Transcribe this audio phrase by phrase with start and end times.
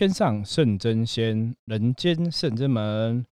[0.00, 3.26] 天上圣真仙，人间圣真门。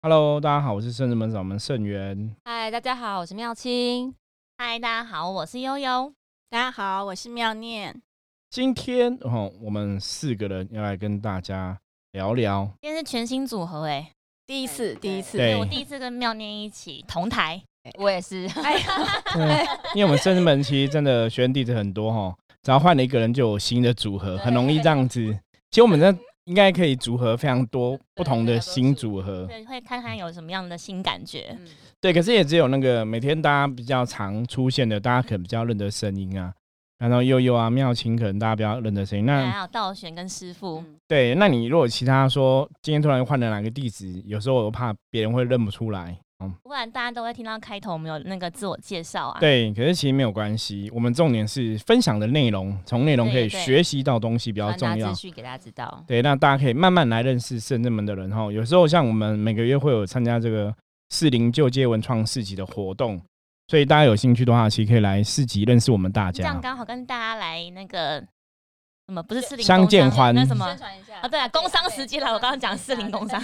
[0.00, 2.36] Hello，大家好，我是圣真门掌门圣元。
[2.44, 4.14] 嗨，大家好，我是妙清。
[4.56, 6.12] 嗨，大家好，我是悠悠。
[6.48, 8.00] 大家好，我是妙念。
[8.48, 11.76] 今天哦，我们四个人要来跟大家
[12.12, 12.70] 聊聊。
[12.80, 14.12] 今天是全新组合哎，
[14.46, 17.60] 第一次，第一次，对我第一次跟妙念一起同台。
[17.98, 18.48] 我也是。
[18.62, 25.36] 哎呀， 因为我们圣真门其实真的学员弟子很多哈，只要换了一个人就有新的组合，很容易这样子。
[25.74, 31.58] 其实我们这应该可以组合非常多不同的新组合，对，会看看有什么样的新感觉。
[32.00, 36.54] 对，可是也只有那个每天大家比较常出现的，大家可能比较认得声音啊。
[36.98, 39.26] 然后悠悠啊、妙清，可能大家比较认得声音。
[39.26, 40.84] 那还有道玄跟师傅。
[41.08, 46.16] 对，那你如果其他说今天突然换了哪个弟子，有时候我怕别人会认不出来。
[46.62, 49.40] 不然大家都会听到开头我们有那个自我介绍啊。
[49.40, 55.12] 对，可是其实没有关系，我们重点是分享的内容，从内容可以学习到东西比较重要。
[55.12, 56.04] 资讯给大家知道。
[56.06, 58.50] 对，那大家可以慢慢来认识圣正门的人哈。
[58.52, 60.74] 有时候像我们每个月会有参加这个
[61.10, 63.20] 四零旧街文创市集的活动，
[63.68, 66.42] 所以大家有兴趣的话，其实可以来市集认识我们大家。
[66.42, 68.22] 这样刚好跟大家来那个。
[69.06, 70.34] 什么不是四零相见欢？
[70.34, 70.64] 那什么？
[71.20, 72.32] 啊，对啊，工商时间了。
[72.32, 73.42] 我刚刚讲四零工商，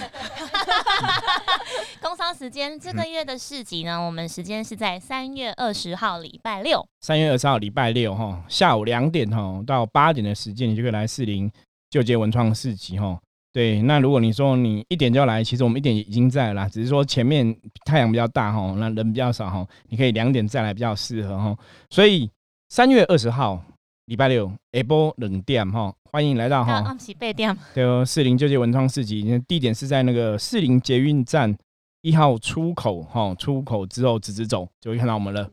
[2.01, 6.83] 工商时间这个月的市集呢，我们时间是在三月二十号礼拜六。
[7.01, 11.49] 三月二十号礼拜六哈，下午两点哈到八点的时间，你就可以来四零
[11.91, 13.19] 旧街文创市集哈。
[13.53, 21.55] 对，那如果你说你一点就要来，其实我们一点已经在了，只是说前面太阳比较大哈，那人比较少哈，你可以两点再来比较适合哈。
[21.91, 22.27] 所以
[22.69, 23.63] 三月二十号。
[24.05, 26.83] 礼拜六下播冷店哈，欢迎来到哈。
[26.85, 27.55] 安喜贝店。
[27.73, 31.55] 对哦，四零旧街文创市集，地点是在那个四零捷运站
[32.01, 35.49] 一号出口哈，出口之后直直走就会看到我们了。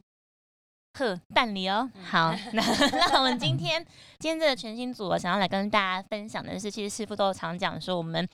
[0.99, 1.89] 呵，办理哦。
[2.03, 3.85] 好， 那那我们今天
[4.19, 8.27] 今天这个全新组，我想要来跟大家分享的是，其实师傅都常讲说，我们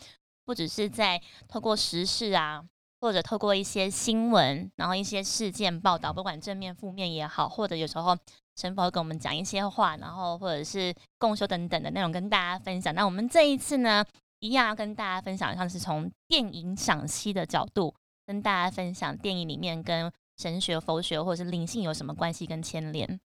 [0.46, 2.64] 不只是在透过时事啊，
[3.00, 8.16] 或者透过一些新闻，然后一些事件报道，不管正面负面也好，或者有时候。
[8.56, 12.94] 神佛跟我们讲一些话，然后或者是共修等等的内容跟大家分享。
[12.94, 14.04] 那我们这一次呢，
[14.38, 17.93] 一样要跟大家分享，像是从电影赏析的角度
[18.26, 23.19] 跟大家分享电影里面跟神学、佛学或者是灵性有什么关系跟牵连。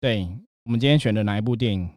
[0.00, 0.28] 对
[0.64, 1.88] 我们今天选的哪一部电影？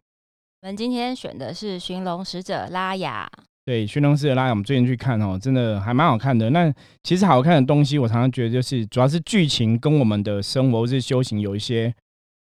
[0.62, 3.30] 我们今天选的是《寻龙使者拉雅》。
[3.64, 6.48] 对，《寻龙使者拉雅》，我们最近去看哦，真的还蛮好看的。
[6.50, 6.72] 那
[7.02, 11.94] 其实好看的东西，我常常觉得就是主要是剧情跟我们的生活是修行有一些。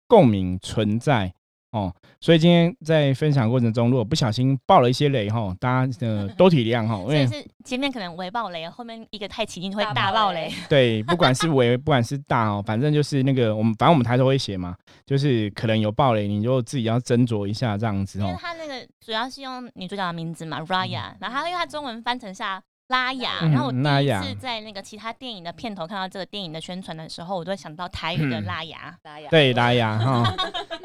[0.09, 1.31] 共鸣存在
[1.71, 10.51] 哦，所以今天在分享过程中，如果不小心爆了一些雷哈，大家呃多体谅哈， 因为是前面可能微爆雷，后面一个太起劲会大爆雷。
[10.67, 14.75] 对，不管是微不管是大哦，反正就是那个我们反正我们抬头会写嘛，
[15.05, 18.25] 就是可能有爆雷，你就自己要斟酌一下这样子哦。
[18.25, 22.59] 因为他那个主要是用女主角的名字嘛，Raya，然后因为他中文翻成下。
[22.89, 30.33] 拉雅，然后我第一次在那个其他电影的片头看到这个电影的宣传的时候，我就会想到台语的拉雅，拉雅，对拉雅哈，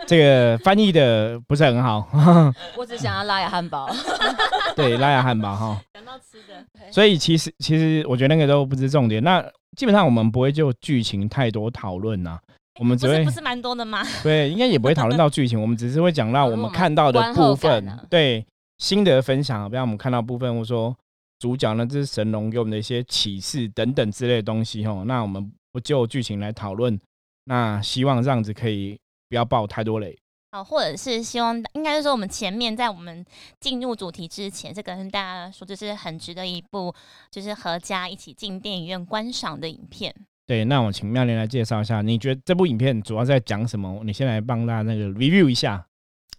[0.06, 2.06] 这个翻译的不是很好。
[2.76, 3.88] 我只想要拉雅汉堡，
[4.76, 5.80] 对拉雅汉堡哈。
[5.94, 9.22] 想到吃的，所以其实其实我觉得那个都不是重点。
[9.24, 9.42] 那
[9.74, 12.38] 基本上我们不会就剧情太多讨论呐，
[12.78, 14.02] 我们只会不是蛮多的吗？
[14.22, 18.44] 对，应该也不会讨论到剧情，我们只是会讲到我们看到的部分，对
[18.76, 20.94] 心得分享，比方我们看到部分，我说。
[21.38, 25.02] 主角呢，这是神龙给我们的一些启示等等之类的东西哈。
[25.04, 26.98] 那我们不就剧情来讨论，
[27.44, 30.16] 那希望这样子可以不要爆太多雷。
[30.52, 33.26] 好，或者是希望，应该是说我们前面在我们
[33.58, 36.94] 进入主题之前，这个跟大家说，这是很值得一部，
[37.28, 40.14] 就是合家一起进电影院观赏的影片。
[40.46, 44.02] 对，那我请妙莲来介绍一下，你觉得这部影片主要在讲什么？
[44.04, 45.84] 你先来帮大家那个 review 一下。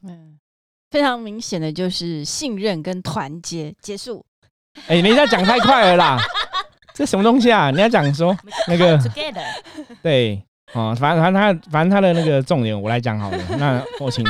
[0.04, 0.40] 嗯，
[0.92, 4.26] 非常明显的就是信任跟团结结束。
[4.88, 6.19] 哎，你在讲太快了啦！
[6.94, 7.72] 这什么东西啊？
[7.72, 8.36] 你要讲说
[8.68, 8.97] 那个，
[10.02, 10.41] 对，
[10.73, 13.38] 哦，反正反正他反正他的那个重点我来讲好了。
[13.58, 14.23] 那我请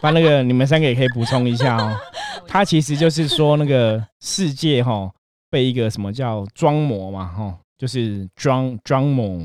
[0.00, 1.98] 把那个你们三个也可以补充一下哦。
[2.46, 5.10] 他其实就是说那个世界哈
[5.50, 9.40] 被一个什么叫装模嘛哈，就是装装模。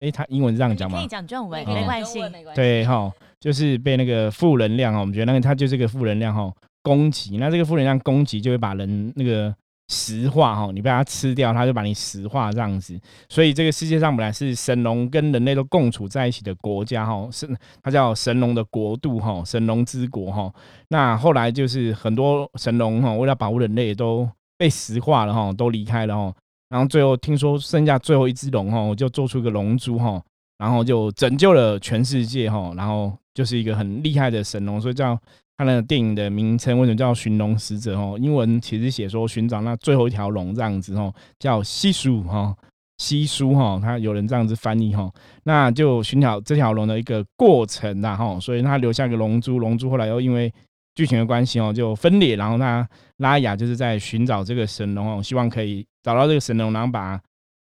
[0.00, 0.98] 哎，他英文这样讲吗？
[0.98, 2.22] 可以讲中文，没关系。
[2.54, 6.50] 对哈，就是被那个负能量哈，我们觉得那个他就是个负能量哈
[6.82, 7.36] 攻击。
[7.38, 9.54] 那这个负能量攻击就会把人那个。
[9.88, 12.98] 石化哈，你被它吃掉，它就把你石化这样子。
[13.28, 17.48] 所以这个世界上本来是神龙跟人类都共处在一起的国家哈，是
[17.82, 20.52] 它叫神龙的国度哈，神龙之国哈。
[20.88, 26.34] 那后来就是很多神龙哈，为了保护人类都被石化了哈，都离开了哈。
[26.68, 30.22] 然后最后听说剩下最后一只龙哈，就做出一个龙珠哈，
[30.58, 32.74] 然后就拯救了全世界哈。
[32.76, 35.18] 然后就是一个很厉害的神龙，所以叫
[35.58, 38.16] 它的电影的名称为什么叫《寻龙使者》哦？
[38.16, 42.56] 英文其实写说寻找那最后一条龙这样子哦，叫西蜀哈
[42.98, 45.12] 西蜀哈，他有人这样子翻译哈，
[45.42, 50.52] 那就寻找这条龙的一个过程然后，所以他留下一个龙珠，龙珠后来又因为
[50.94, 57.20] 剧情的关系哦就分裂，然后那拉雅就是在寻找这个神龙哦，希望可以找到这个神龙，然后把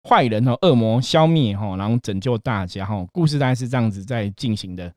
[0.08, 3.04] 坏人和恶魔消灭哈，然后拯救大家哈。
[3.12, 4.92] 故事大概是这样子在进行的。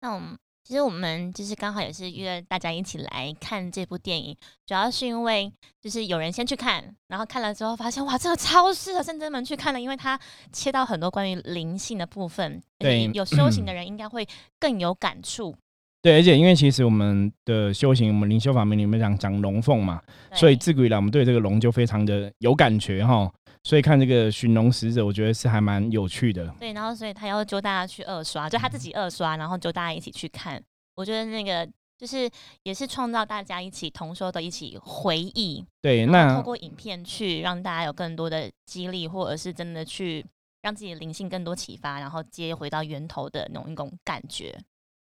[0.00, 0.38] 那我们。
[0.72, 4.34] 其实我们就是刚好也是约大家一起来看这部电影，
[4.64, 5.52] 主要是因为
[5.82, 10.18] 就是有人先去看，然后看了之后发现哇，这个超适合圣真门去看了，因为它
[10.50, 14.26] 切到很多关于灵性的部分，对，有修行的人应该会
[14.58, 15.54] 更有感触。
[16.00, 20.00] 对，而且因为其实我们的修行，我们灵修法门里面讲讲龙凤嘛，
[20.32, 23.30] 所以自古以来我们对这个龙就非常的有感觉哈。
[23.64, 26.46] 所以看这个寻龙使者，我觉得是还蛮有趣的。
[26.58, 30.62] 对，然后所以他要揪大家去二刷，就他自己二刷，然后揪大家一起去看。
[30.94, 31.66] 我觉得那个
[31.96, 32.28] 就是
[32.64, 35.64] 也是创造大家一起同说的一起回忆。
[35.80, 40.26] 对，那透过影片去让大家有更多的激励，或者是真的去
[40.62, 44.58] 让自己的灵性更多启发，然后接回到源头的那种一种感觉。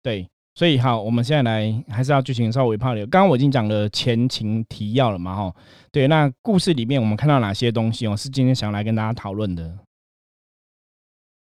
[0.02, 0.28] 对。
[0.54, 3.06] 所以好，我们现在来还是要剧情稍微泡流。
[3.06, 5.54] 刚刚我已经讲了前情提要了嘛，哈，
[5.90, 6.06] 对。
[6.08, 8.14] 那故事里面我们看到哪些东西哦？
[8.14, 9.78] 是今天想来跟大家讨论的。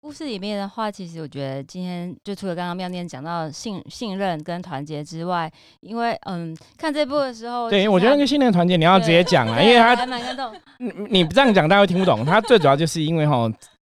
[0.00, 5.50] 故事里面的话，其实我觉得今天就除了刚刚妙念讲到信信任跟团结之外，
[5.80, 10.52] 因为嗯，看这部的时候，对我觉得那个信任团结你要直接讲啊，因为他还蛮感动。
[10.78, 12.24] 你你不这样讲，大家会听不懂。
[12.24, 13.52] 他最主要就是因为哈。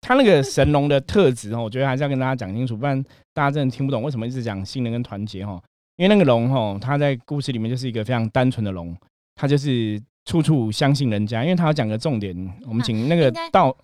[0.07, 3.04] 他那个神龙的特质哦，我觉得还是要跟大家讲清楚，不然
[3.35, 5.61] 大家真的听不懂为什么一直讲信任跟团结哈。
[5.97, 8.95] 因为那个龙哈，他在故事里面就是一个非常单纯的龙，
[9.35, 11.43] 他就是处处相信人家。
[11.43, 12.35] 因为他要讲个重点，
[12.65, 13.75] 我们请那个道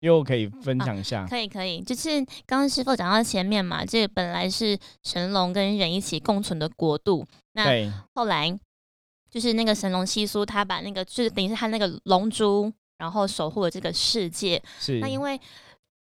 [0.00, 1.24] 又可以分享一下。
[1.26, 8.52] 可以可以，就是刚刚师傅讲到前面嘛，这本来是神龙跟人一起共存的国度，那后来
[9.30, 14.60] 就是那个神龙西苏，他把那个就是等于是他那个龙珠，然后守护了这个世界。
[14.80, 15.40] 是那因为。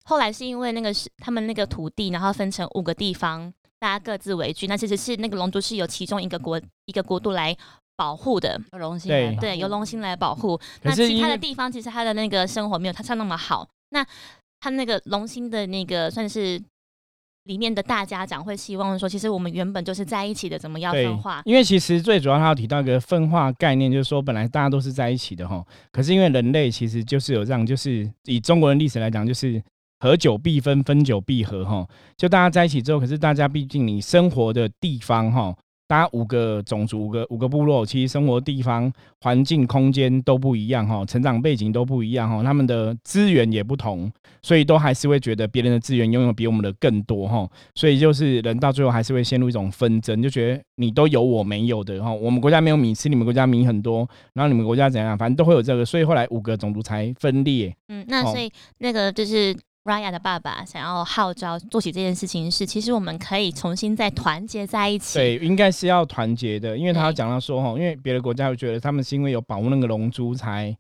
[0.07, 4.67] 后来是因为那个是他们那个土地，然后分成五个地方，大家各自为居。
[4.67, 7.57] 那其实是那个龙族是由其中一个国一个国度来
[7.95, 10.59] 保护的，龙心对对，由龙心来保护。
[10.83, 13.67] 那其他的地方其实他的那个生活没有他唱那么好。
[13.89, 14.05] 那
[14.59, 16.61] 他那个龙心的那个算是
[17.45, 21.41] 里面的大家长会希望说，其实我们原本就是在一起的，怎么要分化？
[21.45, 25.65] 因为其实最主要他要提到一个分化概念，就是说本来大家都是在一起的哈。
[25.91, 29.59] 可是因为人类其实就是有这样，就是以中国人历史来讲，就是。
[30.05, 31.83] 合久必分，分久必合，哈，
[32.15, 35.51] 就大家在一起之后，可是大家毕竟你生活的地方，哈，
[35.87, 44.11] 大家五个种族、五个五个部落，其实生活地方、环境、空间都不一样，哈，成长背景都不一样，哈，他们的资源也不同，
[44.43, 57.75] 所以都还是会觉得别人的资源拥有比我们的更多，哈，所以就是人到最后还是会陷入一种纷争，就觉得你都有我没有的，哈，我们国家没有米吃，你们国家米很多，然后你们国家怎样，反正都会有这个，所以后来五个种族才分裂。
[57.87, 59.57] 嗯，那所以那个就是。
[59.85, 65.19] Raya 的爸爸想要号召做起这件事情，是其实我们可以重新再团结在一起。
[65.19, 70.75] 对，应该是要团结的，因为他讲到说哈，因为别的国家会觉得他们是因为有保护那个龙珠才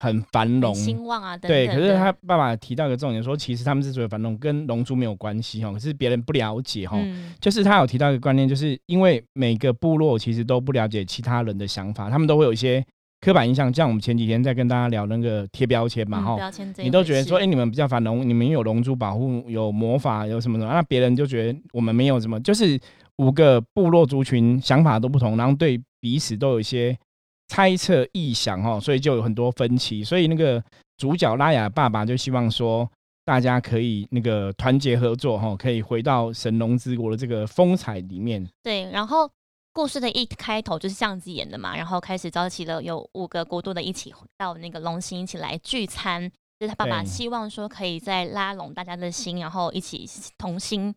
[0.00, 1.36] 很繁荣兴旺啊。
[1.36, 6.98] 对，可是他爸爸提到一个重点，说其实他们之所以繁荣跟龙珠没有关系哈，可是别人不了解哈，
[7.38, 12.82] 就是他有提到一个观念，就是因为每个部落其实都不了解其他人的想法，他们都会有一些。
[13.26, 22.78] 刻板印象，像我们前几天在跟大家聊那个贴标签嘛，哈，你都觉得说，哎，你们比较反龙，你们有龙珠保护，有魔法，有什么什么，那别人就觉得我们没有什么，就是
[23.16, 26.96] 五个部落族群想法都不同，然后对彼此都有一些
[27.48, 30.04] 猜测、臆想，哈，所以就有很多分歧。
[30.04, 30.62] 所以那个
[30.96, 32.88] 主角拉雅爸爸就希望说，
[33.24, 38.46] 大家可以那个团结合作，哈，可以回到神龙之国的这个风采里面。
[38.62, 39.28] 对，然后。
[39.76, 50.94] 故事的一开头就是这样子演的嘛，然后开始召集了有五个国度的一起到那个龙兴一起来聚餐，就是他爸爸希望说可以再拉拢大家的心，然后一起同心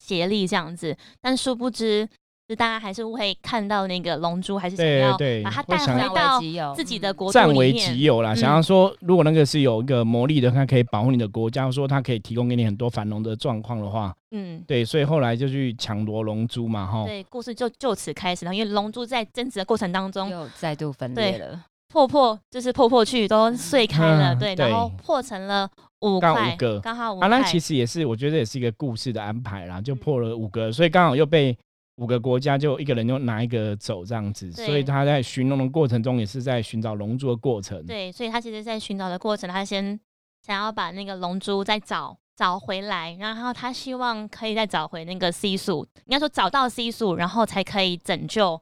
[0.00, 2.08] 协力这样子，但殊不知。
[2.48, 6.40] 就大家还是会看到那个龙珠，还是想要把它带回到
[6.74, 8.32] 自己的国占为己有啦。
[8.32, 17.04] 想要说，如果那个是有一个魔力的，它可以保护你的国家，说它可以提供给你很多繁荣的状况的话，嗯，对，所以后来就去抢夺龙珠嘛，哈。
[17.04, 18.54] 对，故事就就此开始了。
[18.54, 25.68] 因为龙珠在争执的过程当中又再度分裂了，破破就是破破去都碎开了，对，然后破成了
[26.02, 31.58] 五块，五个，刚好五啊，那其实也是，我觉得也是一个故事的安排啦，就破了五个，所以刚好又被。
[31.96, 37.84] 五个国家就一个人就拿一个走这样子，所以他在寻龙的过程中也是在寻找龙珠的过程。
[37.86, 39.98] 对，所以他其实，在寻找的过程，他先
[40.42, 48.60] 想要把那个龙珠再找找回来，然后他希望可以再找回那个 C 数，应该说找到 C 数，然后才可以拯救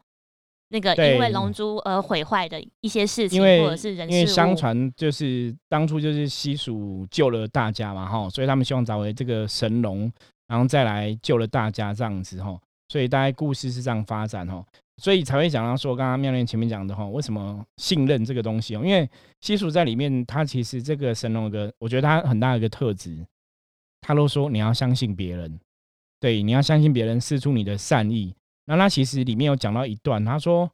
[0.69, 4.25] 那个因为对龙珠而毁坏的一些事情，或者是人因为。
[4.25, 10.11] 相传就是当初就是西蜀救了大家嘛，哈，所以他们希望找回这个神龙，
[10.47, 12.57] 然后再来救了大家这样子哈，
[12.95, 14.65] 所以大概故事是这样发展哦，
[14.99, 19.11] 所以才会讲到说刚刚妙莲前面讲的哈，为什么信任这个东西哦，因为
[19.41, 23.27] 西蜀在里面，他其实这个神龙哥，我觉得他很大一个特质，
[24.01, 25.59] 他都说你要相信别人，
[26.21, 28.33] 对，你要相信别人，试出你的善意。
[28.67, 30.71] 那他其实里面有讲到一段，他说，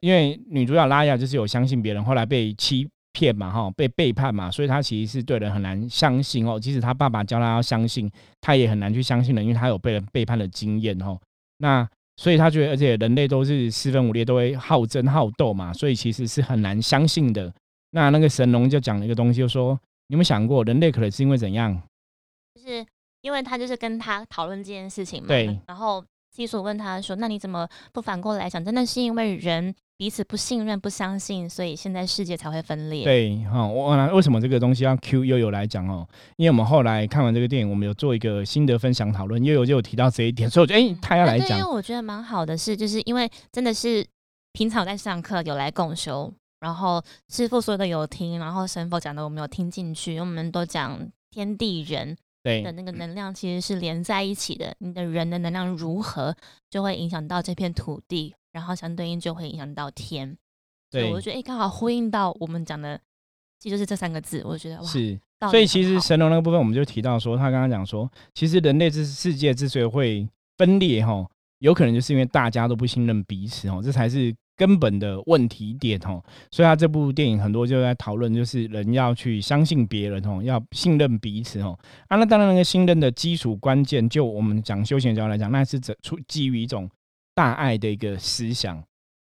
[0.00, 6.60] 因为女主角拉雅就是有相信别人，后来被欺骗嘛，哈，被背叛嘛，所以她其实是对人很难相信哦。
[6.60, 11.18] 即使他爸爸教她要相信，她也很难去相信人，因为她有被人背叛的经验哦。
[11.62, 17.52] 那所以他觉得，而且人类都是四分五裂，都会好争好斗嘛，所以其实是很难相信的。
[17.92, 21.80] 那那个神龙就讲了一个东西，就说你有没有想过，人类可能是因为怎样？
[22.54, 22.84] 就是
[23.20, 26.04] 因为他就是跟他讨论这件事情嘛，对然后
[26.40, 28.64] 西索问他说：“那你怎么不反过来想？
[28.64, 36.08] 真的是因为人彼此不信任、不相信，所以现在世界才会分裂？”，对，哈、我那为什么这个东西要 Q 悠悠来讲哦？
[36.36, 44.04] 因为我们后来看完这个电影，我们有做一个心得分享讨论，悠悠就有提到这一点，所以我觉得，哎、他要来对，因讲为，我觉得蛮好的是，就是因为真的是
[44.52, 50.98] 平常在上课有来共修，然后师傅说的有听，然后神佛讲的我们有听进去，我们都讲
[51.30, 56.34] 天地人对的那个能量其实是连在一起的，你的人的能量如何，
[56.70, 60.36] 就会影响到这片土地，然后相对应就会影响到天。
[60.90, 63.00] 所以对我就觉得，哎、刚好呼应到我们讲的，
[63.58, 65.20] 其实就是这三个字，我觉得哇，是。
[65.50, 70.28] 所以其实神龙那个部分，我们就提到说，他刚刚讲说，其实人类之世界之所以会
[70.58, 71.26] 分裂，哈，
[71.60, 76.22] 有可能就是因为大家都不信任彼此，哦，这才是根本的问题点，哦。
[76.50, 81.78] 所以他这部电影很多就在讨论，就是人要去相信别人，哦，要信任彼此，哦。
[82.08, 86.86] 啊，那当然那个信任的基础关键，就我们讲修行角度来讲，那是指出基于一种
[87.34, 88.82] 大爱的一个思想。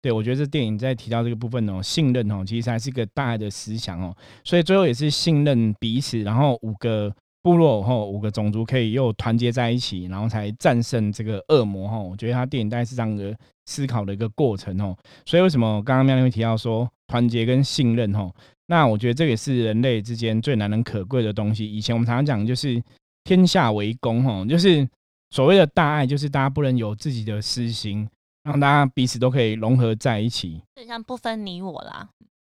[0.01, 4.17] 对，我觉得这电影在提到这个部分哦，信任哦，其实还是一个大爱的思想哦。
[4.45, 7.15] 所以最后也是信任彼此，然后五个
[7.49, 11.99] 部落后五个种族可以又团结在一起，然后才战胜这个恶魔哈。
[11.99, 14.95] 我觉得他电影大概是这样的思考的一个过程哦。
[15.25, 18.31] 所以为什么刚刚妙丽会提到说团结跟信任哈？
[18.67, 21.65] 那我觉得这也是人类之间最难能可贵的东西。
[21.65, 22.83] 以前我们常常讲就是
[23.25, 24.87] 天下为公哈，就是
[25.31, 28.07] 所谓的大爱，就是大家不能有自己的私心，
[28.45, 30.61] 让大家彼此都可以融合在一起。
[30.77, 32.11] 就像不分你我啦。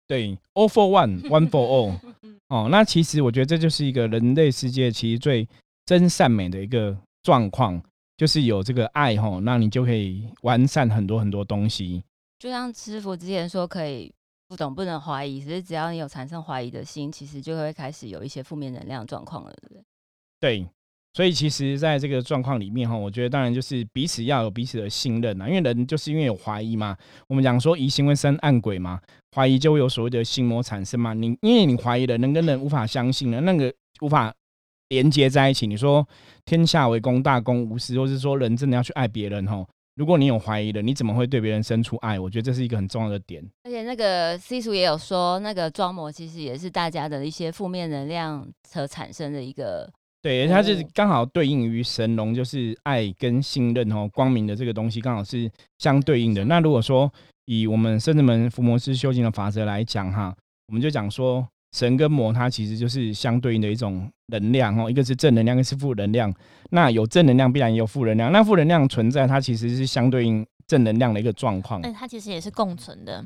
[0.08, 1.92] 对，all for one，one for all。
[2.48, 5.48] 哦，那其实我觉得这就是一个人类世界其实最
[5.84, 7.82] 真善美的一个状况，
[8.16, 12.04] 就是有这个爱吼，那你就可以完善很多很多东西。
[12.38, 14.12] 就像师傅之前说，可以
[14.46, 19.84] 不懂不能怀疑，只是只要你有产生怀疑的心，其实就会开始有一些负面能量状况了，对不对？
[20.38, 20.68] 对，
[21.16, 26.94] 所以其实在这个状况里面哈，我觉得当然就是彼此要有彼此的信任啊，因为人就是因为有怀疑嘛，
[27.26, 29.00] 我们讲说疑心会生暗鬼嘛，
[29.34, 31.14] 怀疑就会有所谓的心魔产生嘛。
[31.14, 34.30] 你因为你怀疑了，人跟人无法相信了，那个无法
[34.90, 35.66] 连接在一起。
[35.66, 36.06] 你说
[36.44, 42.20] 天下为公，大公无私，或是说人真的要去爱别人哈，如果你有怀疑了，你怎么会对别人生出爱？
[42.20, 43.42] 我觉得这是一个很重要的点。
[43.64, 49.90] 而且那个 C 叔也有说，那个装模其实也是大家的一些负面能量所产生的一个，
[50.26, 56.44] 对，它就是哦刚好对应于神龙，就是爱跟信任哦，光明的这个东西刚好是相对应的。
[56.46, 57.08] 那如果说
[57.44, 60.34] 以我们圣人门伏魔师修行的法则来讲哈，
[60.66, 66.34] 我们就讲说神跟魔它其实就是相对应的一种能量哦，一个是正能量，一个是负能量。
[66.70, 71.80] 那有正能量必然也有负能量，那负能量存在，它其实是相对应正能量的一个状况。
[71.80, 73.24] 但它其实也是共存的。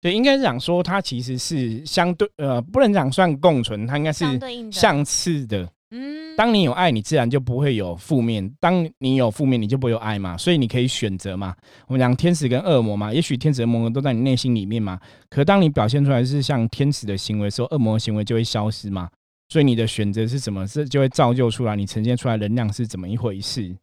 [0.00, 5.70] 对，应该是讲说它其实是相对呃，不能讲算共存，它应该是相对应的相似的。
[5.96, 10.36] 嗯，当你有爱，你自然就不会有负面；当你有负面，你就不会有爱嘛。
[10.36, 11.54] 所以你可以选择嘛。
[11.86, 14.98] 我们讲天使跟恶魔嘛，也许天使跟恶魔都在你内心里面嘛。
[15.30, 19.08] 可当你表现出来是像天使的行为的时候，恶魔的行为就会消失嘛。
[19.48, 23.76] 所以你的选择是什么，是就会造就出来你呈现出来能量是怎么一回事。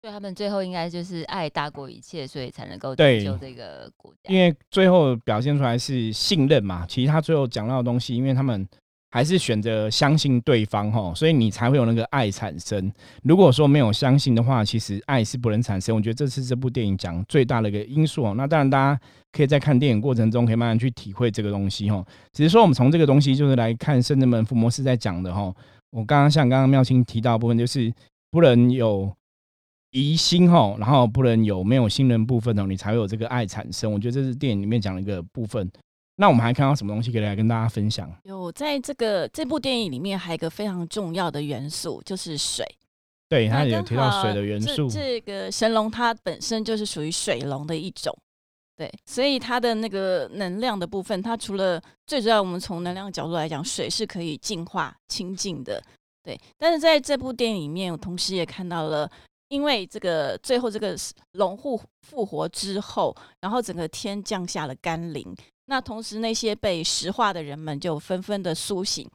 [0.00, 4.32] 所以他们最后应该就是爱大过一切，所以才能够拯救这个国家。
[4.32, 6.86] 因为最后表现出来是信任嘛。
[6.88, 8.66] 其实他最后讲到的东西，因为他们
[9.12, 12.90] 还是选择相信对方哈，所以你才会有那个爱产生。
[13.22, 15.94] 如果说没有相信的话，其实爱是不能产生。
[15.94, 18.34] 我觉得这是这部电影讲最大的一个因素哦。
[18.34, 19.00] 那当然，大家
[19.30, 22.02] 可以在看电影过程中可以慢慢去体会这个东西哈。
[22.32, 25.54] 只是说我们从这个东西就是来看圣人们伏魔师在讲的哈。
[25.90, 27.92] 我刚刚像刚刚妙清提到的部分，就是
[28.30, 29.14] 不能有
[29.90, 33.92] 疑心哈，然后不能有没有信任部分哦，你才会有这个爱产生。
[33.92, 35.70] 我觉得这是电影里面讲的一个部分。
[36.22, 38.08] 那我们还看到什么东西可以来跟大家分享？
[38.22, 42.64] 有在这个这部电影里面，还有一个非常重要的元素就是水。
[43.28, 44.88] 对，它有提到水的元素。
[44.88, 48.16] 这这个神龙它本身就是属于水龙的一种，
[48.76, 55.82] 对，所以它的那个能量的部分，它除了最主要，我们从能量角度来讲，水是可以净化、清净的，
[56.22, 56.40] 对。
[56.56, 59.10] 但是在这部电影里面，我同时也看到了，
[59.48, 60.96] 因为这个最后这个
[61.32, 65.34] 龙复复活之后，然后整个天降下了甘霖，
[65.72, 69.08] 那同时那些被石化的人们就纷纷的苏醒。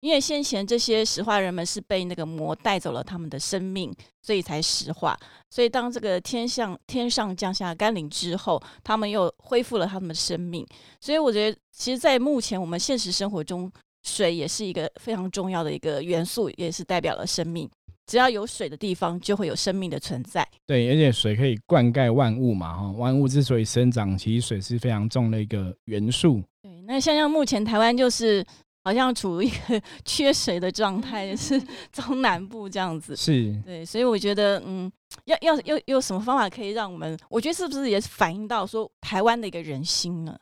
[0.00, 5.16] 因为先前这些石化人们是被那个魔带走了他们的生命，所以才石化。
[5.50, 10.66] 所以当这个天上天上降下甘霖之后，他们又恢复了他们的生命。
[11.00, 13.70] 所以我觉得，其实，在目前我们现实生活中，
[14.02, 17.70] 水也是一个非常重要的一个元素，也是代表了生命。
[18.10, 20.44] 只要有水的地方，就会有生命的存在。
[20.66, 26.42] 对，而且水可以灌溉万物嘛，哈，万物之所以生长，其实水是非常重的一个元素。
[26.60, 28.44] 对，那像像目前台湾就是。
[28.82, 31.60] 好像处于一个 缺水的状态，是
[31.92, 33.14] 中南部这样子。
[33.14, 34.90] 是，对，所以我觉得，嗯，
[35.26, 37.14] 要要要有什么方法可以让我们？
[37.28, 40.34] 我觉得是不是也是反映到说台湾的一个人心呢？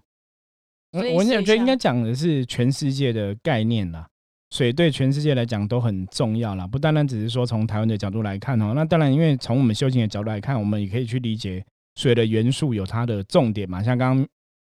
[0.93, 4.07] 我我觉得应该讲的是全世界的概念啦。
[4.50, 8.73] 水对全世界来讲都很重要啦，不单单只是说从台湾的角度来看哦。
[8.75, 11.64] 那当然，因为从我们修行的角度来看，我们也可以去理解
[11.97, 13.83] 水的元素有它的重点嘛。
[13.83, 14.26] 像刚刚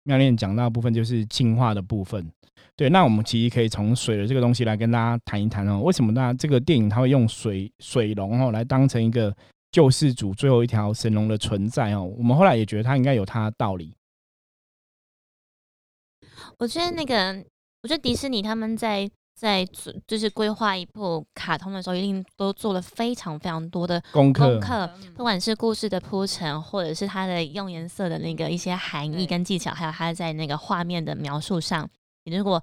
[0.04, 2.30] 妙念讲到的部分，就是净化的部分。
[2.76, 5.80] 对，那我们其实可以从水的这个东西来跟大家谈一谈哦。
[5.80, 9.34] 为什么大家这个电影它会用水水龙哦来当成一个
[9.70, 12.04] 救世主最后一条神龙的存在哦？
[12.04, 13.94] 我们后来也觉得它应该有它的道理。
[16.58, 17.44] 我觉得那个，
[17.82, 19.08] 我觉得迪士尼他们在
[19.42, 31.90] 在做就是规划一部卡通的时候，一定都做了非常非常多的功课功课，不管是故事的铺陈，或者是它的用颜色的那个一些含义跟技巧，还有它在那个画面的描述上，
[32.22, 32.62] 你如果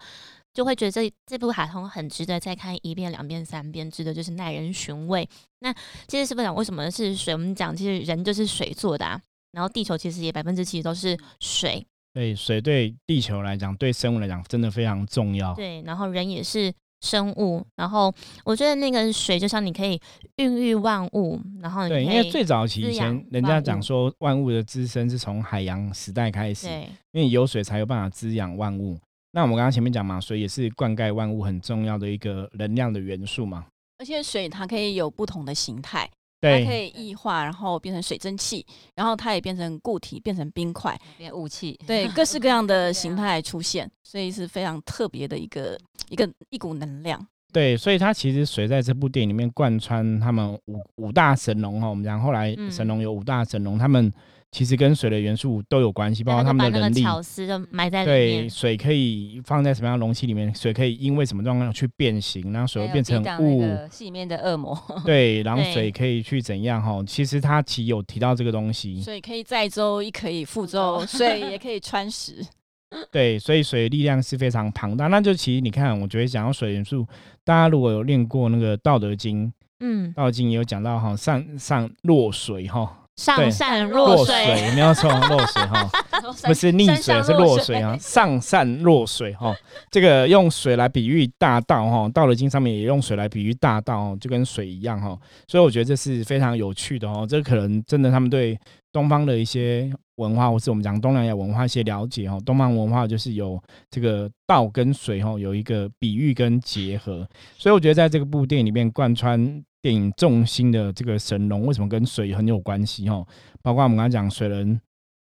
[0.53, 5.27] 就会觉得这这部卡通很值得再看一遍、两遍、三遍，值得就是耐人寻味。
[5.59, 5.73] 那
[6.07, 7.33] 其实是不是讲为什么是水？
[7.33, 9.19] 我们讲其实人就是水做的啊，
[9.51, 15.53] 然后地球其实也百分之七十都是水，对，水对地球来讲，对生物来讲，真的非常重要。
[15.53, 19.99] 对，然后人也是生物，然后我觉得那个水就像你可以
[20.37, 28.99] 孕育万物，然后你对，因为最早期以前人家讲说，万物的滋生是从海洋时代开始，对因为有水才有办法滋养万物。
[29.31, 33.67] 那我们刚刚前面讲嘛，水也是灌溉万物很重要的一个能量的元素嘛。
[33.99, 36.09] 而且水它可以有不同的形态，
[36.41, 45.77] 它可，以液化，然后变成水蒸气，然后它也变成固体，变成冰块，变雾气，对， 各式各样的形态出现，所以是非常特别的一个
[46.09, 47.25] 一个一股能量。
[47.51, 51.87] 对，所以它其实水在这部电影里面贯穿他们五五大神龙哈。
[51.87, 54.13] 我们讲后来嗯神龙有五大神龙，他们
[54.51, 57.01] 其实跟水的元素都有关系，包括他们的能力。
[57.01, 60.53] 巧思就埋在里对，水可以放在什么样的容器里面？
[60.55, 63.61] 水可以因为什么状况去变形，然后水会变成雾。
[63.61, 67.03] 那个戏里面的恶魔，对， 然后水可以去怎样哈？
[67.05, 72.43] 其实它其实有提到这个东西，所以可以载舟，亦可以覆舟，水也可以穿石。
[73.11, 75.05] 对，所以水的力量是非常庞大。
[75.05, 77.05] 那就其实你看，我觉得讲到水元素，
[77.43, 79.45] 大家如果有练过那个《道德经》，
[79.79, 85.89] 《嗯，道德经》也有讲到哈，上上落水哈，上善若水， 没有错，落水哈，
[86.47, 89.53] 不是溺水，是落水啊，上善若水哈。
[89.91, 95.17] 这个用水来比喻大道哈，《道德经》上面也用水来比喻大道哦，就跟水一样哈。
[95.49, 97.27] 所以我觉得这是非常有趣的哦。
[97.29, 98.57] 这可能真的他们对
[98.93, 102.41] 东方的一些文化，或是我们讲东南亚文化一些了解哦。
[102.45, 107.27] 东方文化就是有这个道跟水哈有一个比喻跟结合，
[107.57, 113.25] 所以我觉得在这个部电影里面贯穿电影重心的这个神龙，为什么跟水很有关系哈？
[113.61, 114.79] 包括我们刚才讲水人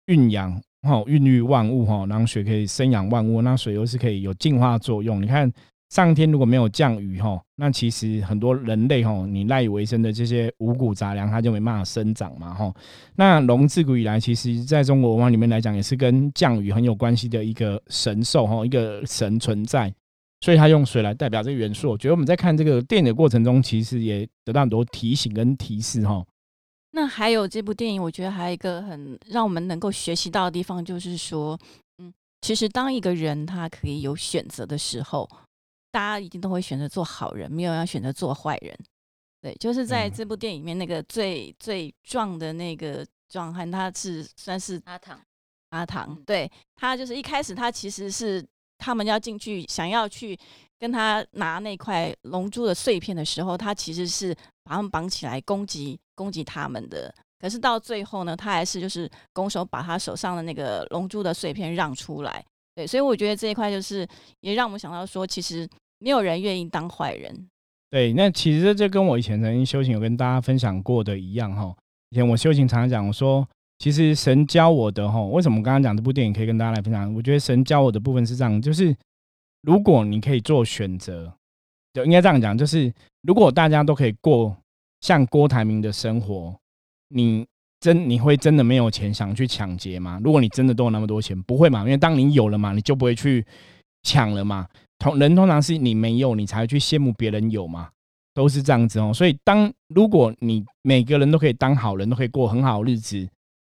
[0.08, 5.22] 孕养哈，孕育万物哈，然后水可以生养万物，那水又是可以有净化作用。
[5.22, 5.52] 你看
[5.90, 12.74] 上天如果没有降雨哈，那其实很多人类哈，你赖以为生的这些五谷杂粮，它就没办法生长嘛哈。
[13.16, 19.94] 那龙自古以来，其实在中国文化里面来讲，也是跟降雨很有关系的一个神兽哈，一个神存在。
[20.42, 21.90] 所以他用水来代表这个元素。
[21.90, 26.26] 我觉得我们在看这个电影的过程中，其实也得到很多提醒跟提示哈。
[26.92, 31.58] 那还有这部电影，我觉得还有一个很让我们能够学习到的地方，就是说，
[32.00, 35.30] 嗯，其实当一个人他可以有选择的时候，
[35.90, 38.78] 大家一定都会选择做好人，没有要选择做坏人。
[39.42, 45.20] 对，就是在这部电影里面，那个最最壮的那个壮汉，他是算是阿唐，
[45.70, 48.46] 阿唐，对他就是一开始他其实是
[48.82, 50.38] 他们要进去想要去
[50.80, 57.14] 跟他拿那块龙珠的碎片的时候，他其实是把他们绑起来攻击攻击他们的。
[57.40, 62.44] 可是到最后呢，他还是就是拱手把他手上的那个龙珠的碎片让出来，
[62.76, 64.08] 对，所以我觉得这一块就是
[64.42, 65.68] 也让我们想到说，其实
[66.00, 67.48] 没有人愿意当坏人。
[67.90, 71.76] 对，那其实这跟我以前曾经修行有跟大家分享过的一样哈。
[72.10, 73.48] 以前我修行常常讲，我说
[73.82, 77.12] 其实神教我的吼，为什么我刚刚讲这部电影可以跟大家来分享？
[77.16, 78.96] 我觉得神教我的部分是这样，就是
[79.64, 81.34] 如果你可以做选择，
[81.92, 84.56] 就应该这样讲，就是如果大家都可以过
[85.00, 86.56] 像郭台铭的生活，
[87.10, 87.44] 你
[87.80, 90.22] 真你会真的没有钱想去抢劫吗？
[90.24, 91.80] 如果你真的都有那么多钱，不会嘛？
[91.80, 93.44] 因为当你有了嘛，你就不会去
[94.04, 94.68] 抢了嘛。
[95.00, 97.90] 同人通常是你没有，你才会去羡慕别人有嘛，
[98.36, 99.12] 都是这样子哦。
[99.12, 103.28] 所以当如果你每个人都可以当好人，都可以过很好日子，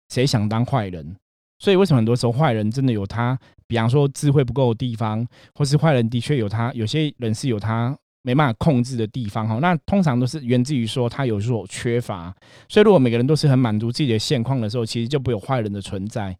[0.08, 1.16] 谁想当坏人？
[1.58, 9.58] 所以为什么很多时候坏人真的有他，比方说智慧不够的地方，或是坏人的确有他，有些人是有他没办法控制的地方哈。
[9.60, 12.34] 那通常都是源自于说他有所缺乏。
[12.68, 16.36] 所以如果每个人都是很满足自己的现况的时候，其实就不有坏人的存在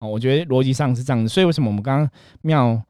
[0.00, 0.08] 哦。
[0.08, 1.28] 我觉得逻辑上是这样子。
[1.28, 2.10] 所以为什么我们刚刚
[2.42, 2.82] 妙？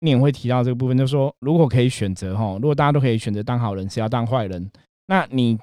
[0.00, 4.70] 念会提到这个部分，就是说，如果可以选择哈，如果大家都可以选择当好人，谁要当坏人？
[5.08, 5.58] 那你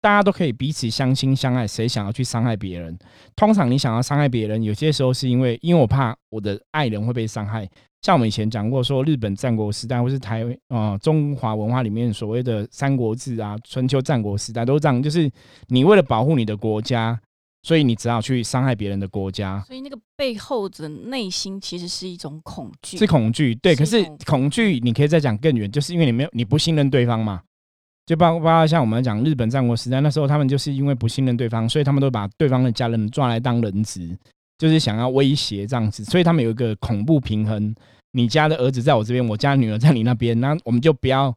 [0.00, 2.96] 大家都可以彼此相亲相爱，谁想要去伤害别人？
[3.34, 7.68] 通常你想要伤害别人，有些时候是因为，因为我怕我的爱人会被伤害。
[8.02, 15.30] 像我们以前讲过，说日本战国时代，或是台啊中华文化里面所谓的三国志啊、春秋战国时代，都是这样，就是
[15.68, 17.20] 你为了保护你的国家。
[17.62, 23.56] 所以你只好去伤害别人的国家，所以那个背后的内心其实是一种恐惧，是恐惧。
[23.56, 27.42] 对，可是恐惧你可以再讲更远，就是因为你没有你不信任对方嘛。
[28.06, 34.16] 就包包括像我们讲日本战国时代那时候，他们就是因为不信任对方，所以他们都把对方的家人抓来当人质，
[34.58, 36.04] 就是想要威胁这样子。
[36.04, 37.74] 所以他们有一个恐怖平衡：
[38.12, 41.36] 你家的儿子在我这边，我家女儿在你那边，那我们就不要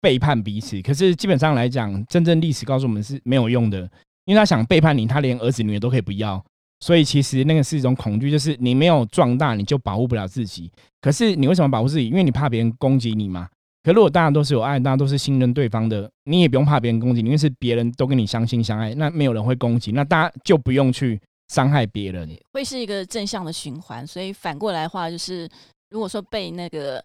[0.00, 0.82] 背叛彼此。
[0.82, 3.88] 可是基本上来讲，真正历史告诉我们是没有用的。
[4.24, 6.44] 因为他想背叛你，他连儿子女儿都可以不要，
[6.80, 10.70] 所以其实那个是一种恐惧，就是你没有壮大，你就保护不了自己。
[11.00, 12.08] 可是你为什么保护自己？
[12.08, 13.48] 因为你怕别人攻击你嘛。
[13.82, 24.06] 可如果大家都是有爱，大家都是信任对方的，你也不用怕别人攻击，因为是别人都跟你相亲相爱，那没有人会攻击，那大家就不用去伤害别人，会是一个正向的循环。
[24.06, 25.48] 所以反过来话，就是
[25.90, 27.04] 如果说被那个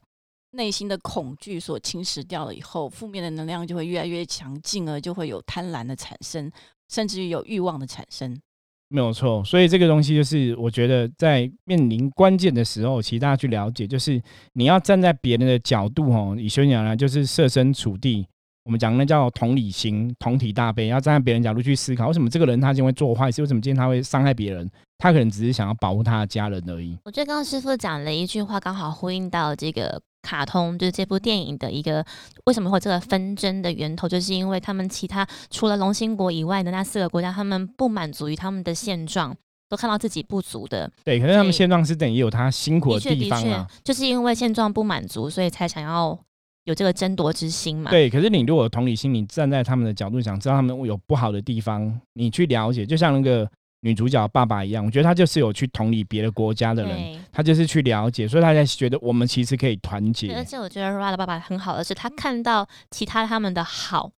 [0.52, 6.52] 内心的恐惧所侵蚀掉了以后，负面的能量就会越来越强，进而就会有贪婪的产生。
[6.90, 8.40] 甚至于有欲望的产生，
[8.90, 9.44] 没有错。
[9.44, 14.22] 所以这个东西就是，我觉得在面临关键的时候，其实大家去了解，就是
[14.54, 18.28] 你要站在别人的角度，哦，以修讲来，就是设身处地。
[18.64, 23.42] 我们讲那叫同理心、同体大悲，要站在别人角度去思考，为什么这个人他今天会做坏事？
[23.42, 24.70] 为什么今天他会伤害别人？
[24.98, 26.98] 他可能只是想要保护他的家人而已。
[27.06, 30.02] 我觉得刚刚师傅讲了一句话，刚好呼应到这个。
[30.24, 32.06] 卡通就是这部电影的一个
[32.44, 39.34] 为什么会这个纷争的源头，就是因为他们其他除了龙兴国以外的那四个国家，他们不满足于他们的现状，
[39.70, 40.92] 都看到自己不足的。
[41.06, 46.20] 对，可是他们现状是等于有他辛苦的地方啊，就是因为现状不满足，所以才想要
[46.66, 47.90] 有这个争夺之心嘛。
[47.90, 53.50] 对，可是你如果同理心，你站在他们的角度想知道他们有不好的地方，你去了解，就像那个。
[53.88, 60.34] 女主角爸爸一样，我觉得他就是有去同理别的国家的人，他就是去了解，所以他才觉得我们其实可以团结。
[60.34, 64.12] 而且我觉得 Ra 的爸爸很好的是，他看到其他他们的好，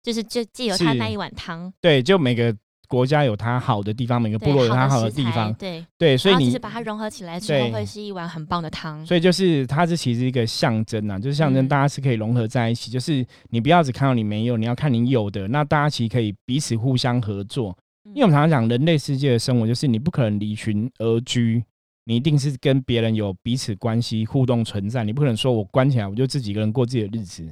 [0.00, 1.72] 就是就既有他那一碗汤。
[1.80, 2.54] 对，就每个
[2.86, 5.52] 国家有他好的地方，每个部落有他好的地方。
[5.54, 9.04] 对对，所以你是把它融合起来之后，会是一碗很棒的汤。
[9.04, 17.76] 所以就是它是其实一个象征啊，就是象征大家是可以融合在一起，就是你不要只看到你没有，你要看你有的，那大家其实可以彼此互相合作。
[18.14, 21.62] 因为我们常常讲，人类世界的生活就是你不可能离群而居，
[22.04, 27.44] 你一定是跟别人有彼此关系互动存在，你不可能说我关起来我就自己一个人过自己的日子。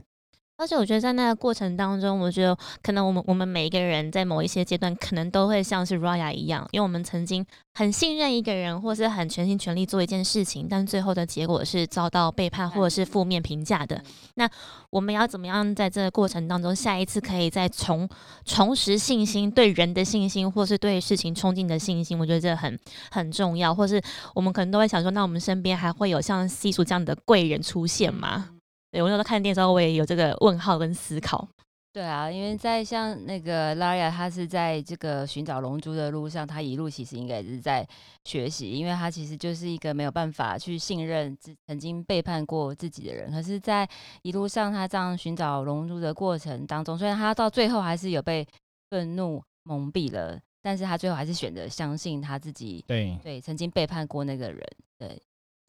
[0.57, 14.01] 而且我觉得在那个过程当中，我觉得可能我们我们每一个人在某一些阶段，可能都会像是 Raya 一样，因为我们曾经很信任一个人，或是很全心全力做一件事情，但最后的结果是遭到背叛或者是负面评价的。
[14.37, 14.49] 那
[14.91, 18.09] 我们要怎么样在这个过程当中，下一次可以再重
[18.45, 22.17] 重拾信心，对人的信心，或是对事情冲劲的信心？
[22.17, 22.79] 我觉得这很
[23.11, 23.75] 很重要。
[23.75, 24.01] 或是
[24.35, 28.51] 我们可能都会想说，那我们身边还会有像西蜀这样的贵人出现吗？
[28.95, 31.49] 对，我那时候看电视时候，我也有这个问号跟思考。
[31.93, 37.85] 对啊，因为在像那个拉雅，他是在这个寻找龙珠的路上，他一路其实应该也是在
[38.25, 43.33] 学习，因为他其实就是一个没有办法去信任自曾经背叛过自己的人。
[43.33, 43.89] 可是，在
[44.23, 48.47] 一路上他这样寻找龙珠的过程当中，虽然他到最后还是有被
[48.91, 52.85] 愤怒蒙蔽了，但是他最后还是选择相信他自己。
[52.87, 54.65] 对对，曾经背叛过那个人。
[54.97, 55.21] 对。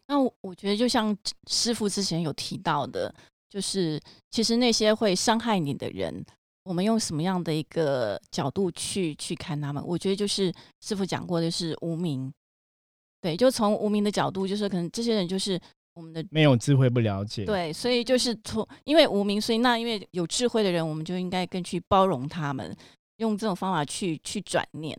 [0.08, 1.16] 那我觉得，就像
[1.48, 3.14] 师傅之前有提到的，
[3.50, 4.00] 就是
[4.32, 6.24] 其实那些会伤害你的人，
[6.64, 9.84] 我们用什么样的一个角度去去看他们？
[9.86, 12.32] 我觉得就是师傅讲过的是无名。
[13.22, 15.60] 对，就从无名的角度，就是可能这些人就是
[15.96, 17.44] 我们的没有智慧不了解。
[17.44, 22.76] 对，所以就是从因为无名，所以那因为有智慧的人，我们就应该更去包容他们，
[23.18, 24.96] 用这种方法去去转念。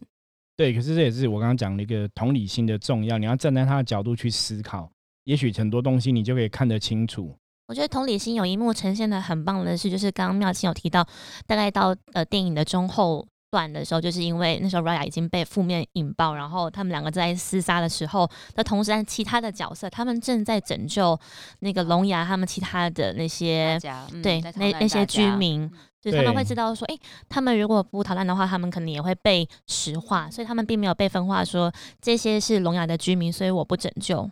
[0.57, 4.91] 对，可是这也是我刚刚讲的一个同理心的重要，你要站在他的角度去思考，
[5.27, 7.37] 也许很多东西你就可以看得清楚。
[7.67, 11.05] 我觉得同理心有一幕呈现的很棒的是，就是刚刚妙清有提到，
[11.47, 21.19] 大概到呃电影的中后段的时候，就是因为那时候 Raya 已经被负面引爆，然后他们两个在厮杀的时候，那同时，其他的角色他们正在拯救
[21.59, 23.77] 那个龙牙他们其他的那些
[24.23, 25.69] 对那那些居民，
[26.01, 26.97] 就是他们会知道说，哎，
[27.29, 34.31] 他们如果不逃难的话，他们可能也会被石化，所以他们并没有被分化，说这些是聋哑的居民，所以我不拯救。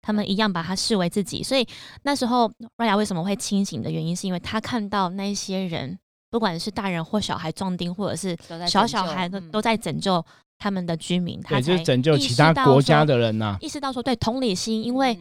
[0.00, 1.66] 他们一样把他视为自己，所以
[2.02, 5.98] 那时候瑞亚为什么会清醒的原因，是因为他看到那些人，
[6.30, 10.24] 不管是大人或小孩壮丁，或者是小小孩都都在拯救
[10.58, 13.56] 他们的居民，他就是拯救其他国家的人呐。
[13.60, 15.18] 意识到说，对同理心，因为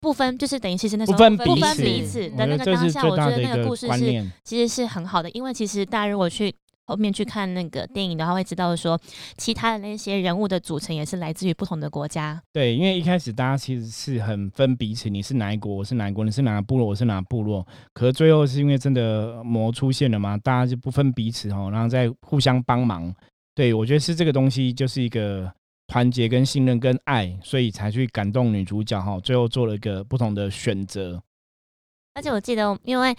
[0.00, 6.54] 不分就是等于其实那时候不分彼此的那个当下，我觉得那个故事是其实是很好的，因为其实大家如果去。
[6.90, 9.00] 后面去看那个电影的话，会知道说，
[9.36, 12.42] 其他的那些人物的组成也是来自于不同的国家。
[12.52, 17.64] 对，因为一开始大家其实是很分彼此，你是哪一国，我是哪一国，你是哪个部落，我是哪个部落。
[17.94, 23.14] 可是最后是因为真的魔出现了嘛，大家就不分彼此哦，然后再互相帮忙。
[23.54, 25.48] 对我觉得是这个东西，就是一个
[25.86, 31.22] 团结、跟信任、跟爱，所以才去感动女主角哈，最后做了一个不同的选择。
[32.14, 33.16] 而且我记得，因为。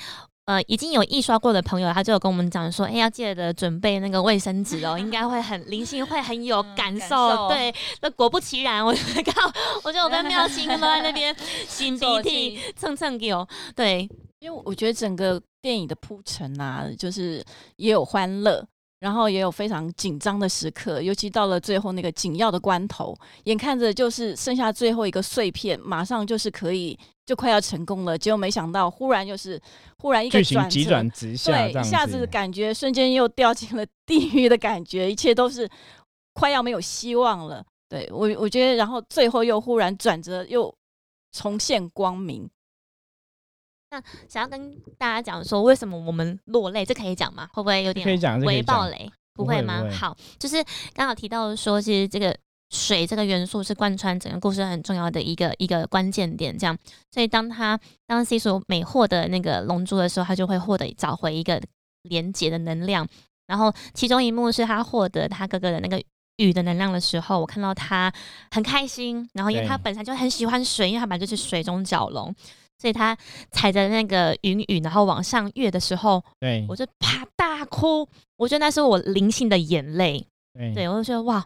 [0.52, 7.48] 呃，已经有印刷过的朋友，他就有跟我们讲说，哎，要记得准备那个卫生纸哦， 应该会很灵性，会很有 感受。
[7.48, 9.50] 对，那果不其然， 我靠，
[9.82, 11.34] 我觉得我跟妙心都在那边
[11.70, 13.48] 擤鼻涕、蹭蹭我。
[13.74, 14.10] 对，
[14.40, 17.42] 因为我觉得整个电影的铺陈啊，就是
[17.78, 18.68] 也有欢乐。
[19.02, 29.60] 然后也有非常紧张的时刻，尤其到了最后那个紧要的关头，眼看着就是剩下最后一个碎片，马上就是可以就快要成功了，结果没想到忽然就是
[29.98, 35.68] 忽然一个转急转直下，对，一下子感觉瞬间又掉进了地狱的感觉，一切都是
[36.34, 37.66] 快要没有希望了。
[37.90, 40.72] 对我，我觉得，然后最后又忽然转折，又
[41.32, 42.48] 重现光明。
[43.92, 47.48] 那想要跟大家讲说，为什么我们落泪，这可以讲吗？
[47.54, 48.08] 会不会有点
[48.46, 49.12] 微暴雷？
[49.34, 49.84] 不会吗？
[49.92, 52.36] 好，就是刚好提到说，其实这个
[52.70, 56.58] 水这个元素是贯穿整个故事很重要的一个一个关键点。
[56.58, 56.78] 这样，
[57.12, 57.78] 所以当他
[58.08, 61.62] 当 C 所每获得那个龙珠的时候，他就会获得找回一个
[62.04, 63.06] 连接的能量。
[63.48, 66.02] 然后其中一幕是他获得他哥哥的那个
[66.38, 68.14] 雨的能量的时候，我看到他
[68.52, 69.30] 很开心。
[69.34, 72.34] 然后因为他本身就很喜欢水，因为他本来就是水中蛟龙。
[72.82, 73.16] 所以他
[73.52, 78.08] 踩着那个云雨，然后往上跃的时候，对我就啪大哭。
[78.38, 80.26] 我觉得那是我灵性的眼泪。
[80.74, 81.46] 对，我就觉得哇，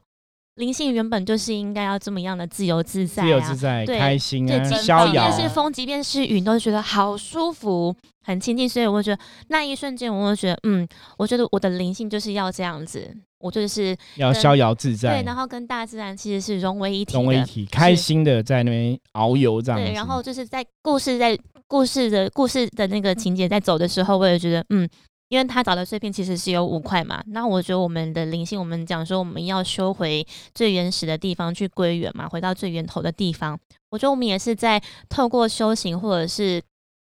[0.56, 5.30] 灵性原本就是应该要这么样的自由自在、自由自在、开心啊，逍遥。
[5.30, 7.94] 即便是风，即便是云，都觉得好舒服、
[8.26, 8.68] 很亲近。
[8.68, 13.14] 所以我觉得那一瞬间，我就觉得，嗯，我觉得我的灵性就是要这样子。
[13.46, 19.80] 我就是要逍遥自在，对，然后跟大自然其实是融为一体，融为一体，开心的在那边遨游这样。
[19.80, 24.90] 对，然后就是在故事在故事的故事的那个情节在走的时候，我也觉得，嗯，
[25.30, 33.56] 因为他找的碎片其实是有五块嘛，那我觉得我们的灵性，我们讲说我们要修回最原始的地方去归元嘛，回到最源头的地方。
[33.92, 36.60] 我觉得我们也是在透过修行，或者是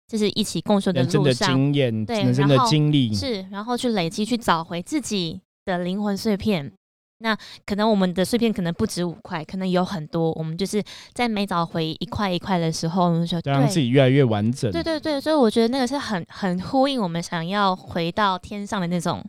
[0.08, 5.40] 就是一起共修的路上，经验，对，人生的经历是，然后去累积，去找回自己。
[5.64, 6.72] 的灵魂碎片，
[7.18, 10.32] 那可能我们的碎片可能不止五块，可能有很多。
[10.32, 14.70] 我们就是在每找回一块一块的时候，我们就让自己越来越完整。
[14.72, 19.24] 对对对，所以我觉得那个是很很呼应我们想要回到天上的那种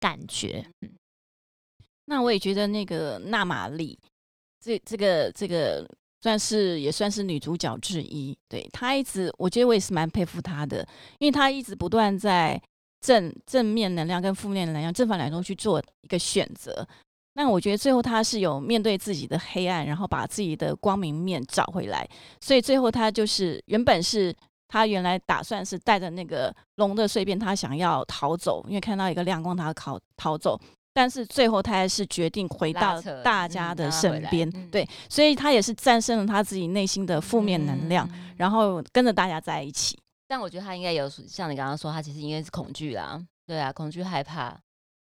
[0.00, 0.64] 感觉。
[0.80, 0.90] 嗯，
[2.06, 3.98] 那我也觉得那个纳玛丽，
[4.64, 5.86] 这这个这个
[6.22, 8.34] 算是也算是女主角之一。
[8.48, 12.58] 对她一直，我觉得我也是蛮佩服她的，因为她一直不断在。
[13.06, 16.84] 正正面能量跟负面能量，正反两种去做一个选择。
[17.34, 22.04] 那我觉得最后他是有面对自己的黑暗，然后把自己的光明面找回来。
[22.40, 24.34] 所以最后他就是原本是
[24.66, 30.60] 他原来打算是带着那个龙的碎片，他想要逃走，因为看到一个亮光，他逃逃走。
[30.92, 34.50] 但是最后他还是决定回到大家的身边。
[34.70, 39.96] 对，所以他也是战胜了他自己内心的负面能量，然后跟着大家在一起。
[40.28, 44.58] 但我觉得他应该有像你刚刚说，他其实应该是恐惧啦，对啊，恐惧害怕，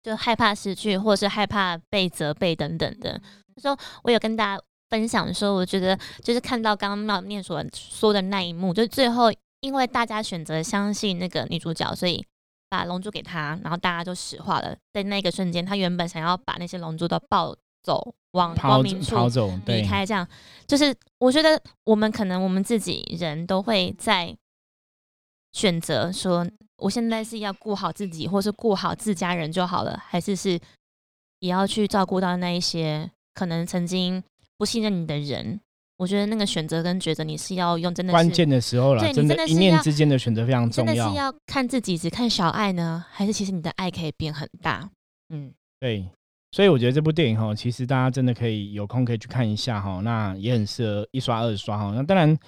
[0.02, 3.20] 就害怕失去，或者是害怕被责备等等的。
[3.57, 12.24] 说我有跟大家分享说，我觉得就是看到刚刚妙念所说的那一幕，就最后因为大家选择相信那个女主角，所以
[12.68, 14.76] 把龙珠给她，然后大家就石化了。
[14.92, 19.16] 在那个瞬间，他原本想要把那些龙珠都抱走，往光明处
[19.64, 20.29] 离，开，这样
[20.66, 24.37] 就是我觉得我们可能我们自己人都会在
[25.57, 30.61] 选择说，我现在是要顾好自己，或是顾好自家人就好了，还是是
[31.38, 34.23] 也要去照顾到那一些可能曾经
[34.59, 35.59] 不信任你的人。
[35.97, 41.16] 我觉得那个选择跟抉择，你是要用真的是关键的时候了，对真的，一念之间的选择非常重要真的是。
[41.16, 44.90] 要看自己，只看小爱呢，还是其实你的爱可以变很大？
[45.31, 46.07] 嗯，对，
[46.53, 51.90] 所以我觉得这部电影哈，其实大家真的可以有空可以去看一下哈，那也很适合一刷二刷哈。
[51.97, 52.38] 那当然，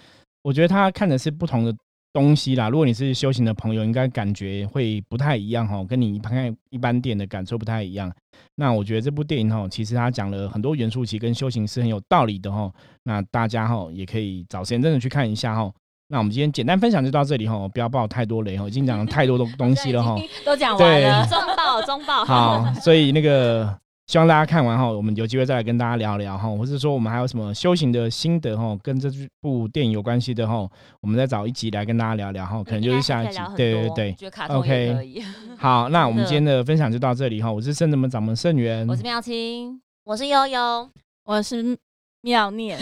[0.43, 1.75] 我觉得他看的是不同的
[2.19, 2.69] 东西啦。
[2.69, 8.13] 如果你是修行的朋友，应该感觉会不太一样哈，跟你看一般电影的感受不太一样。
[8.57, 12.69] 那我觉得这部电影哈，其实它讲了很多元素，其实跟修行是很有道理的哈。
[13.05, 15.73] 那大家哈也可以找时间真的去看一下哈。
[16.09, 20.17] 那我们今天简单分享就到这里哈，不要爆太多雷哈，已经讲了太多的东 西了哈。
[20.45, 21.27] 都讲完了。
[21.27, 23.79] 中报中报，好，所以那个
[24.09, 29.11] 希望大家看完后，我们有机会再来跟大家聊聊哈，或是说我们还有什么修行的心得哈，跟这
[29.43, 30.67] 部电影有关系的哈，
[31.03, 33.39] 我们再找一集来跟大家聊聊哈，可能就是下一集。
[33.55, 35.23] 对对对 OK 可以。
[35.59, 40.89] 好，那我们今天的分享就到这里哈，我是圣人们掌门圣元，我是妙清，我是悠悠。
[41.25, 41.77] 我是
[42.23, 42.79] 妙念。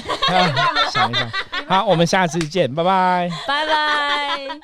[0.93, 1.29] 想一想，
[1.67, 3.29] 好，我们下次见，拜拜。
[3.49, 4.61] 拜拜。